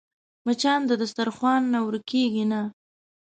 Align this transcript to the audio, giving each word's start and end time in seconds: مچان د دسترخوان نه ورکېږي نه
مچان 0.45 0.81
د 0.87 0.91
دسترخوان 1.01 1.61
نه 1.73 1.79
ورکېږي 1.85 2.45
نه 2.51 2.61